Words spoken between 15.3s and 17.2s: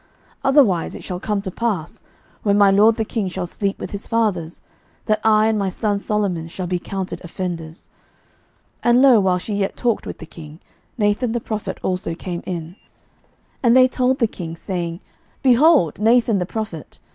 Behold Nathan the prophet.